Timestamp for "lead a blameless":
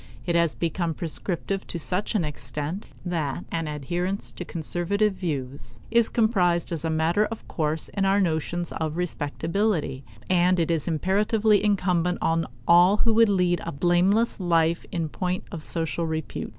13.29-14.39